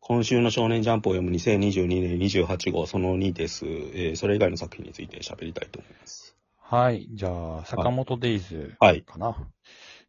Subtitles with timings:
[0.00, 3.64] 今週の少年ジャンプを読む2022年28号その2です。
[3.66, 6.36] えーそれ以外の作品について喋りたいと思います。
[6.58, 7.08] はい。
[7.12, 9.02] じゃあ、坂本デイズはい。
[9.02, 9.48] かな。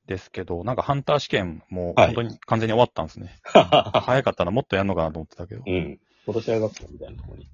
[0.05, 3.39] ですけど、なんかハンター試験もはい本当に完全に終わったんですね。
[3.43, 5.63] 早かったらもっとやんのかなと思ってたけど。
[5.66, 6.00] うん。
[6.25, 7.50] 今年大学校みたいなところに。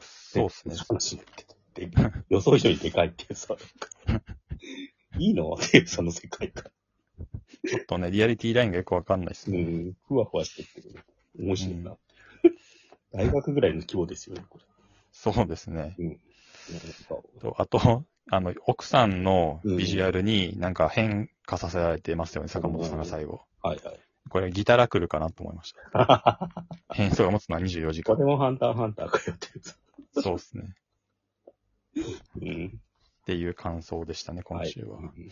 [0.00, 0.74] そうですね。
[0.76, 1.18] 話
[2.28, 3.56] 予想以上にでかいっていうさ、
[5.18, 5.52] いいの？
[5.60, 6.70] っていうその世界観。
[7.66, 9.60] ちょっとね、リアリティラインがよくわかんないですね。
[9.60, 9.96] うん。
[10.06, 11.04] ふわふわしてってる。
[11.38, 11.96] 面白いな。
[13.12, 14.64] 大学ぐらいの規模ですよね、これ。
[15.12, 15.96] そうですね。
[15.98, 16.18] なんか
[17.40, 23.42] とあと、あの、奥さんのビジュアルになんか変化させられてますよね、坂本さんが最後。
[23.62, 24.00] はいはい。
[24.28, 26.50] これギタラクルかなと思いました。
[26.92, 28.14] 変装が持つのは24時間。
[28.14, 29.48] これもハンターハンターがやって。
[30.20, 30.74] そうですね。
[32.40, 32.80] うん。
[33.22, 34.98] っていう感想でしたね、今週は。
[34.98, 35.30] うん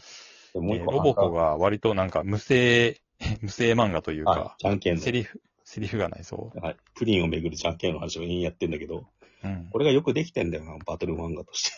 [0.55, 3.01] えーロボコが割となんか無声、
[3.43, 6.77] 無声漫画というはか、い、じゃんけんのセリフ、セリフがない、そはい。
[6.95, 9.07] プリンをめぐるじゃんけんの話を延々やってんだけど、
[9.45, 9.49] う。
[9.49, 9.69] うん。
[9.71, 11.77] これがよくできてんだよな、バトル漫画として。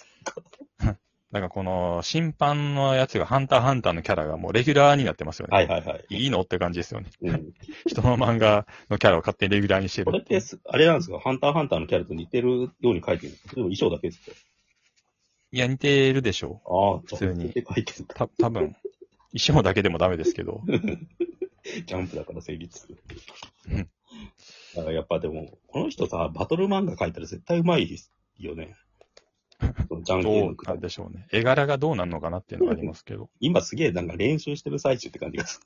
[1.32, 5.56] だからこの審判のやつがハンターハンターのキャラがもうレギュラーになってますよね。
[5.56, 6.04] はいはいはい。
[6.10, 7.08] いいのって感じですよね。
[7.22, 7.52] うん、
[7.86, 14.36] 人の漫画のキャラを勝手にレギュラーにしてるこれってす、あれなんですか、ハンターハンターのキャラと似てるように書いてるんでも衣装だけですか
[15.52, 17.52] いや、似てるでしょああ、普通にんう。
[18.08, 18.76] た、多分
[19.32, 20.62] 衣装だけでもダメですけど。
[21.86, 22.98] ジャンプだから成立する。
[23.70, 23.90] うん
[24.74, 27.98] だからやっぱでも、この人さ、バトル漫画書いたら絶対うまい
[28.38, 28.76] よね。
[29.88, 31.26] そのジャンどうなんでしょうね。
[31.32, 33.30] 絵柄がどうなるのかなっていうのがありますけど。
[33.40, 35.60] 今すげえなんか練習してる最中って感じがす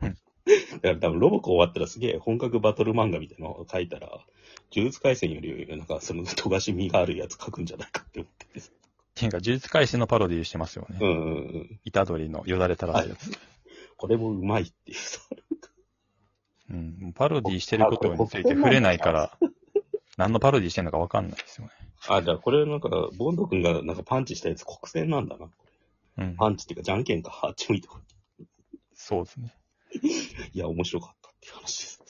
[0.00, 0.16] うんる。
[0.80, 4.08] だから多分ロボコ終わったらすげえ本格バトル漫画みたいなのを書いたら、
[4.74, 8.79] 呪術廻戦よりなんかその尖しみがあるやつ書くんじゃないかって思ってて。
[9.20, 10.98] ていうか、呪術廻戦のパロディーしてますよね。
[11.00, 11.80] うんうんうん。
[11.92, 13.30] 虎杖のよだれ垂らすやつ。
[13.96, 15.20] これもうまいっていうさ。
[16.70, 16.96] うん。
[16.98, 19.38] もうパロディーしてることについて触れないから、
[20.16, 21.72] 何のパロディーしてんのかわかんないですよね。
[22.08, 25.50] あ、じゃあこれなんか、ボンド君がなんかパンチしたやつ国戦なんだな。
[26.18, 26.36] うん。
[26.36, 28.44] パンチっていうかじゃんけんか、あっち向いてこい
[28.94, 29.54] そうですね。
[30.54, 32.00] いや、面白かったっていう話です。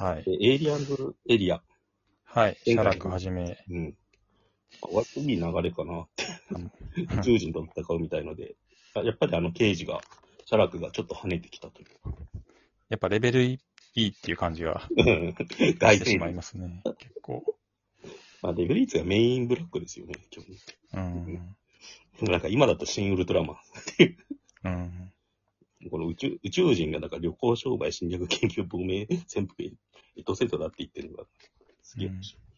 [0.00, 0.22] はい。
[0.24, 1.60] でエイリアンズエリア。
[2.24, 2.56] はい。
[2.64, 3.58] シャラクはじめ。
[3.68, 3.94] うん。
[4.82, 7.02] 割といい流れかなって。
[7.18, 8.56] 宇宙人と戦うみたいので。
[8.94, 10.00] あやっぱりあの刑事が、
[10.46, 12.16] シャラクがちょっと跳ねてきたというか。
[12.88, 13.60] やっぱレベルい
[13.94, 16.82] いっていう感じが うんしてしまいますね。
[16.98, 17.44] 結構。
[18.42, 20.40] まあ、デブリーツがメインブラックですよね、基
[20.92, 21.04] 本。
[21.04, 21.56] うん。
[22.18, 23.58] でもなんか今だと新ウルトラマンっ
[23.96, 24.16] ていう。
[24.64, 25.12] うん。
[25.90, 31.24] この宇宙宇宙人がなんか旅行商売侵略研究亡命潜伏エトセトラって言ってるのが、
[31.82, 32.49] すげえ面白い。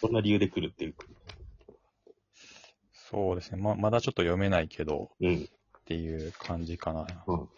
[0.00, 0.94] そんな理由で来るっていう。
[2.92, 3.60] そうですね。
[3.60, 5.36] ま、まだちょっと読めないけど、うん。
[5.36, 7.06] っていう感じかな。
[7.26, 7.48] うん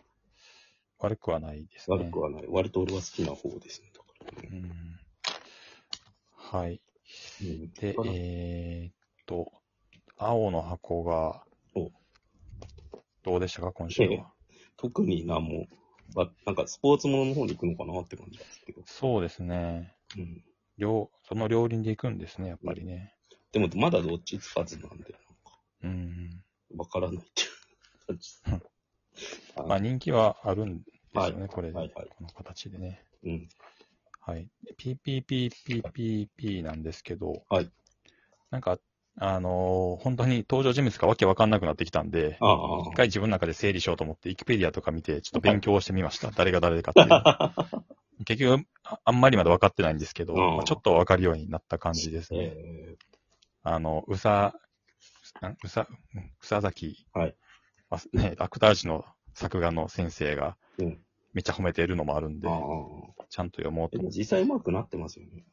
[1.02, 1.96] 悪くはないですね。
[1.96, 2.44] 悪くはない。
[2.46, 3.90] 割と俺は好きな方ですね。
[3.94, 4.06] だか
[4.42, 5.00] らうん。
[6.34, 6.82] はい。
[7.40, 7.72] うん。
[7.72, 8.92] であ、のえーっ
[9.24, 9.50] と、
[10.18, 11.42] 青の箱が
[11.74, 11.90] お、
[13.22, 14.30] どうでしたか、今週ええは。
[14.76, 15.66] 特になんも、
[16.14, 18.82] まなんかスポーツものの方に行くのかなって感じなんですけど。
[18.84, 19.96] そうですね。
[20.18, 20.44] うん。
[20.80, 23.14] 両、その両輪で行くんですね、やっぱりね。
[23.52, 24.38] でもまだどっち？
[24.38, 25.14] つかずなんで、
[25.84, 26.42] うん。
[26.76, 27.48] わからないっていう
[28.06, 28.42] 感じです。
[29.56, 33.04] あ まあ人気はあるんですよね、はいこれで、はいはいこの形でね。
[33.24, 33.48] うん。
[34.20, 34.48] はい。
[34.78, 37.70] PPPPPP なんですけど、はい。
[38.50, 38.78] なんか、
[39.18, 42.56] あのー本当に登場人物がわけわかんなくなってきたんで、ああ
[42.90, 46.30] 一回自分の中で整理しようと思って、ウィキペディアとか見て、ちょっと勉強してみました。
[46.30, 47.08] 誰が誰かっていう。
[48.24, 52.52] 結局あ、あんまりまだ分かってないんですけど、うんまあちょっと分かるようになった感じですね。
[52.54, 52.96] え
[53.62, 54.54] あの、うさ、
[55.42, 57.34] んうさ、うんうさざき、はい
[57.90, 59.04] あね、アクタージュの
[59.34, 60.98] 作画の先生がうん、
[61.34, 63.24] めっちゃ褒めてるのもあるんで、ーああ。
[63.28, 64.16] ちゃんと読もうとでも思。
[64.16, 65.44] 実際上手くなってますよね。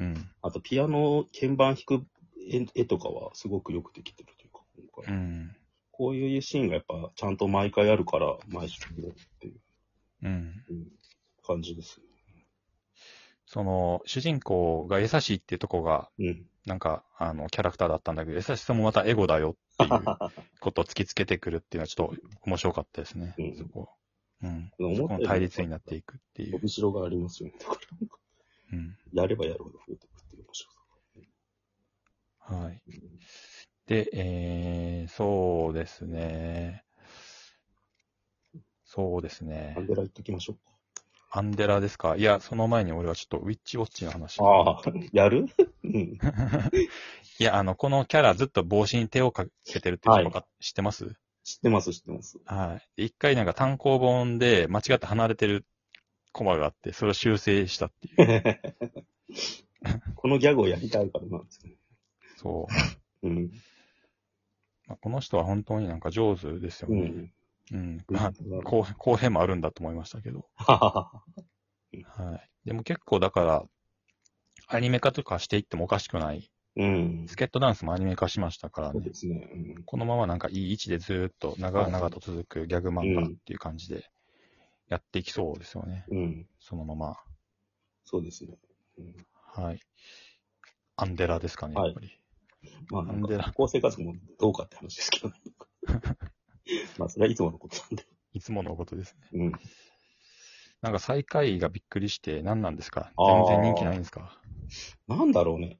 [0.00, 0.30] うん。
[0.42, 2.06] あと、ピアノ、鍵盤弾く
[2.48, 5.56] 絵絵とかはすごくよくできてるというか、今回うん。
[5.90, 9.60] こういうシーンがやっぱちゃんと毎回あるから、毎週見れるっていう、
[10.22, 10.64] うん。
[10.70, 10.86] うん
[11.46, 12.06] 感じですね。
[13.46, 16.46] その、主人公が優しいっていうとこが、うん。
[16.66, 19.90] なんか、あの、キャラクターだったんだけど、優しさもまたエゴだよっていう
[20.60, 23.34] ことを突きつけてくるっていうのはちょっと面白かったですね。
[23.38, 23.88] うんそこ。
[24.42, 24.70] うん。
[24.96, 26.52] そこの対立になっていくっていう。
[26.54, 27.54] 伸びしろがありますよね。
[27.60, 28.18] だから、なんか
[28.72, 28.98] うん。
[29.12, 30.76] やればやるほど増えていくっていう面白さ。
[32.54, 32.82] はい。
[33.86, 36.84] で、えー、そうですね。
[38.84, 39.80] そうですねア。
[39.80, 40.75] ンデラ行っときましょう
[41.36, 42.16] アンデラですか？
[42.16, 44.38] いや、その前に俺はちょっとウィッチウォッチの話。
[44.38, 44.44] か。
[44.44, 45.46] ああ、やる？
[45.84, 45.92] うん。
[47.38, 51.14] いや、あの、このキャラずっと帽子に手をかけてるっていうのはいか知ってます？
[51.44, 52.38] 知ってます、知ってます。
[52.46, 52.88] はい。
[52.96, 55.66] で一回なんか単行本で間違って離れてる
[56.32, 59.06] コマがあって、それを修正したっていう。
[60.16, 61.76] このギャグをやりたいからなんですよね。
[62.36, 62.66] そ
[63.22, 63.28] う。
[63.28, 63.50] うん。
[64.88, 67.00] まあ、この人は本当になんか上手ですよね。
[67.02, 67.32] うん。
[67.72, 68.04] うん。
[68.08, 68.32] まあ、
[68.64, 70.46] こう公平もあるんだと思いましたけど。
[70.54, 72.30] ははは。
[72.30, 72.50] はい。
[72.64, 73.64] でも結構だから、
[74.68, 76.50] アニメ化とかしていってもおかしくない。
[76.76, 77.26] うん。
[77.28, 79.14] スケットダンスもアニメ化しましたからねそうで。
[79.14, 79.48] すね。
[79.52, 79.82] うん。
[79.84, 84.04] このままなんかいい位置でずーっと長々と続くギャグ漫画っていう感じで
[84.88, 86.04] やっていきそうですよね。
[86.08, 86.46] うん。
[86.60, 87.16] そのまま。
[88.04, 88.58] そうですね。
[88.98, 89.14] うん、
[89.64, 89.80] はい。
[90.96, 92.10] アンデラですかね、はいやっぱり。
[92.90, 95.34] まあ、なんなんでなか学校生活もどうかって話ですけどね。
[96.98, 98.04] まあ、それはいつものことなんで。
[98.32, 99.28] いつものことですね。
[99.32, 99.52] うん。
[100.82, 103.10] なんか最下位がびっくりして何なんですか？
[103.16, 104.38] あー全然人気ないんですか？
[105.08, 105.78] なんだろうね。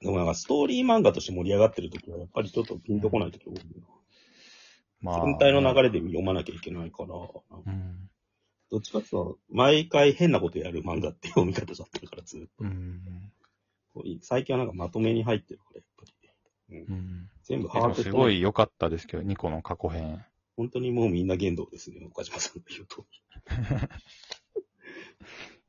[0.00, 3.60] でもなんかストーリー漫画として盛り上がってる時は、やっぱりちょっとピンとこない時多いな。
[5.00, 5.24] まあ。
[5.24, 8.10] 全体の流れで読まなきゃいけないから、うん。
[8.70, 12.48] どっちかっていうと、毎回変なことやる漫画って読み方だったからずっと。
[12.60, 13.00] うん。
[14.22, 16.04] 最近はなんかまとめに入ってるから、やっぱ
[16.68, 16.78] り。
[16.88, 17.29] うん。
[17.44, 20.24] 全部いやでも把握してすごい良かったですけど、ニコの過去編。
[20.56, 23.06] 本当にもうみんな言動ですね、岡島さんが言うと。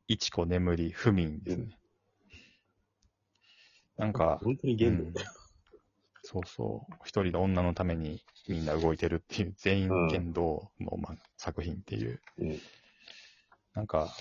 [0.08, 1.78] いちこ眠り、不眠ですね。
[3.98, 5.32] なんか、本当に言動だよ。
[6.24, 6.94] そうそう。
[7.06, 12.22] 一人の女のためにみんな動いてるっていう、全員剣道の、まあ、作品っていう。
[12.40, 12.60] うん。
[13.74, 14.14] なんか、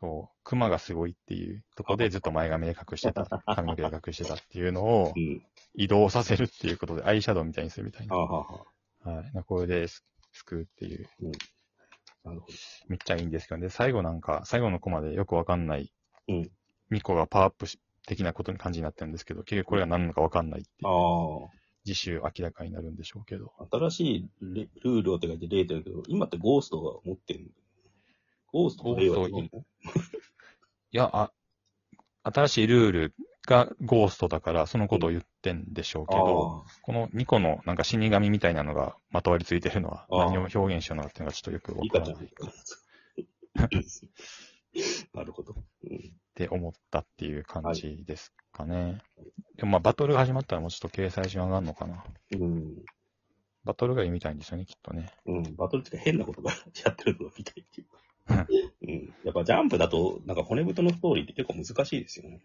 [0.00, 5.42] そう、熊がすごいっていうとこでずっと前髪で隠してた、 髪の毛で隠してたっていうのをうん。
[5.76, 8.16] 移動させるっていうことで、アイシャドウみたいにするみたいな。
[8.16, 8.66] はあ、は
[9.04, 9.32] あははい。
[9.32, 11.08] なこれです救うっていう、
[12.24, 12.52] あ、なるほど。
[12.88, 15.92] めっちゃいいんですけど、で、最後なんか、最後のコマでよくわかんない、
[16.28, 16.50] うん。
[16.90, 21.48] ニコがパワーアップし的なことに感じになってるんですけど、結局これが何なのかわかんないっていう、あ
[21.86, 23.52] 次週明らかになるんでしょうけど。
[23.58, 23.66] あ。
[23.70, 27.50] 新しいレルールをって書いて例ってあるけど、今ってゴーストが持ってる
[28.52, 29.64] ゴーストと令和ってゴースト
[30.94, 31.32] いや、あ、
[32.22, 33.14] 新しいルール
[33.46, 42.32] がゴーストだから、そのことを言ってんでしょうけど、あこの2個のなんか死神みたいなのがまとわりついてるのは何を表現しようのかっていうのがちょっとよくあ、わいいからない
[45.12, 45.54] なるほど。
[45.82, 48.98] うんて思ったっていう感じですかね。
[49.56, 52.04] でもまあバトルが始まったらもうちょっと掲載順上がるのかな。
[52.38, 52.84] うん。
[53.64, 55.12] バトルがいいみたいんですよね、きっとね。
[55.26, 55.56] うん。
[55.56, 56.52] バトルっていうか変なことが
[56.84, 57.98] やってるのが見たいっていうか。
[58.86, 59.14] うん。
[59.24, 62.40] やっぱジャンプだと、なんか骨太のストーリーって結構難しいですよね。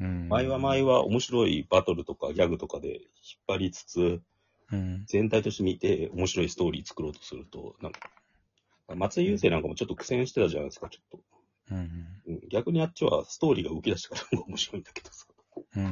[0.00, 0.28] うん。
[0.28, 3.00] 前は前は面白いバトルとかギャグとかで引っ
[3.46, 4.22] 張りつつ、
[4.70, 5.04] うん。
[5.06, 8.00] 全体として見て面白いストーリー作ろうとすると、なんか、
[8.88, 11.20] 松井優生なんかもちょっと苦戦してたじゃないですか、ちょっと。
[11.70, 12.06] うん。
[12.26, 15.26] うん、逆にあっちはストーリーが浮き出してからの方が面白いんだけどさ。
[15.76, 15.84] うん。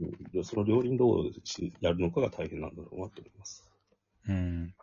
[0.00, 3.68] うん、でその両輪どうしやるのかが大変なんだろうなと思います。
[4.28, 4.74] うん。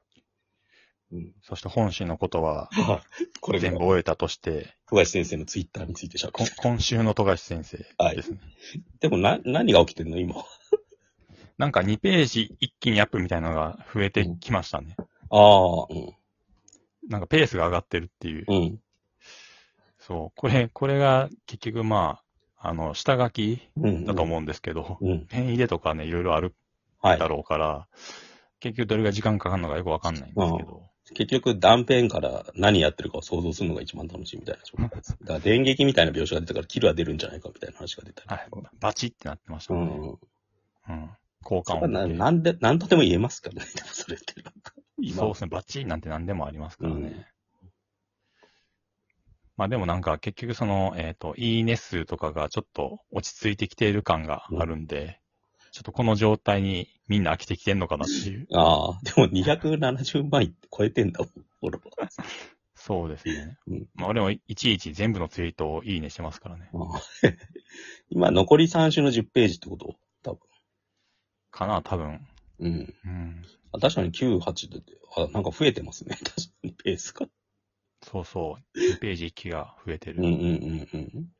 [1.11, 1.33] うん。
[1.43, 2.69] そして本心のことは
[3.41, 8.39] これが全部終えたとして、富樫先生のツイッターについてしゃ今週の富樫先生ですね。
[8.99, 10.17] でもな、何が起きてんの？
[10.17, 10.35] 今。
[11.57, 14.95] なんか2ページ一気にアップみたいなのが増えてきましたね。
[15.29, 16.13] ああ、うん。
[17.07, 18.45] なんかペースが上がってるっていう。
[18.47, 18.81] うん。
[19.99, 20.31] そう。
[20.35, 22.19] これ、これが結局ま
[22.57, 24.05] あ、あの、下書きうん。
[24.05, 25.11] だと思うんですけど、うん。
[25.11, 25.25] うん。
[25.27, 26.55] ペン入れとかね、いろいろある
[26.99, 27.27] はいだ。
[27.27, 27.87] ろうから、
[28.59, 30.83] 結局どれが時間かかるのかよくわかんないんですけど。
[31.13, 35.17] 結局断片から何やってるかを想像するのが一番楽しいみたいな状態です。
[35.21, 38.27] だから電撃みたいな描写が出たからキルは出るんじゃないかみたいな話が出たり。
[38.29, 38.49] はい。
[38.79, 39.79] バチってなってましたね。
[39.79, 40.19] うん。
[40.89, 41.09] うん。
[41.43, 42.17] 交それはな換音で。
[42.17, 43.71] なんで、なんとでも言えますからね。
[43.75, 44.73] でもそれってなんか。
[44.97, 45.49] 今 そうですね。
[45.49, 47.07] バチなんて何でもありますからね。
[47.07, 47.25] うん
[49.57, 55.21] まあでもなんか結局その、えっ、と、いいね数とかがちょっと落ち着いてきている感があるんで、
[55.75, 58.47] ちょっとこの状態にみんな飽きてきてんのかなっていう。
[58.53, 62.23] ああ、でも270万って超えてんだもん、フォロワー
[62.75, 63.57] そうですね。
[63.67, 66.69] うんまあ俺もいちいち全部のツイートをいいねしてますからね。
[66.73, 67.01] ああ
[68.09, 69.97] 今残り3週の10ページってこと？
[70.23, 70.39] 多分。
[71.51, 72.25] かな、多分。
[72.59, 72.93] うん。
[73.03, 73.43] うん。
[73.73, 74.81] あ確かに9、8で、
[75.17, 76.15] あ、なんか増えてますね。
[76.23, 77.27] 確かにペースが。
[78.01, 78.79] そうそう。
[78.79, 80.19] 2ページ1期が増えてる。
[80.19, 81.31] うんうんうん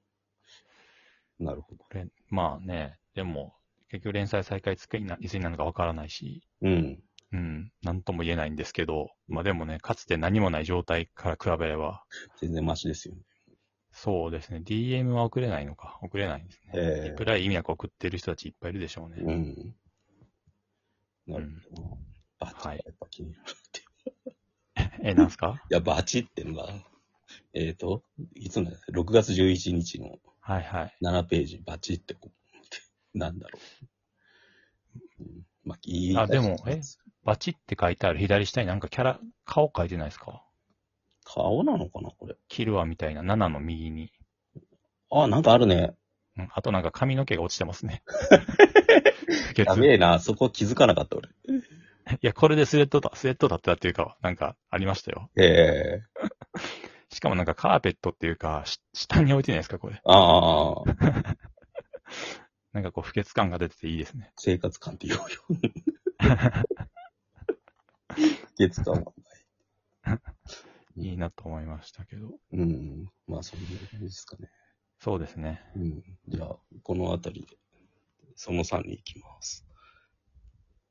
[1.39, 1.46] うん。
[1.46, 1.86] なるほど。
[2.27, 3.56] まあね、でも、
[3.89, 7.04] 結局連載再開つくいないつになるのかわからないし、うん。
[7.32, 12.04] うん、なんとも言えないんですけど、まあでもね、かつて何もない状態から比べれば、
[12.39, 13.22] 全然マシですよね。
[13.92, 16.72] そうですね、DM は送れないのか、送れないんですね。
[16.75, 19.18] ええリプライ意味なく送ってる人たちいっぱいいるでしょうね。
[19.22, 19.75] うん。
[21.27, 21.98] なるほどな。
[22.39, 24.36] バチやっぱ気になるって。
[25.10, 25.62] え、なんすか？
[25.70, 26.68] いや、バチってのが、
[27.54, 28.04] えっ、と、
[28.36, 30.98] いつの、6月11日のはいはい。
[31.01, 32.13] 7ページ、バチって
[33.15, 33.60] なんだろ
[35.19, 35.24] う。
[35.24, 36.17] うん、まあ、いい。
[36.17, 36.81] あでもえ？
[37.24, 40.43] バチって書いてある左下になんかキャラ、顔書いてないですか？
[41.24, 42.36] 顔なのかなこれ。
[42.48, 44.12] キルアみたいな7の右に。
[45.10, 45.95] あ、なんかあるね。
[46.38, 48.03] うん、あとなんか髪の毛が落ちてますね。
[49.55, 50.19] ケやツべえな。
[50.19, 51.29] そこ気づかなかった俺。
[51.29, 55.31] いや、これでスレッドだ、スレッドだったっていうか、なんかありましたよ。
[55.38, 56.03] ええ
[57.10, 60.01] しかもなんかカーペットっていうか、し下に置いてないですか、これ。
[60.03, 61.25] ああ、
[62.75, 64.34] なんかこう、不潔感が出てていいですね。
[64.36, 65.41] 生活感って言おうよ。
[68.60, 69.13] 月感は
[70.05, 71.08] ない。
[71.10, 72.38] いいなと思いましたけど。
[72.51, 73.10] うん。
[73.27, 74.50] まあ、そんな感じですかね。
[75.00, 75.62] そうですね。
[75.77, 76.03] うん。
[76.27, 77.58] じゃあ、このあたりで、
[78.36, 79.65] その3に行きます。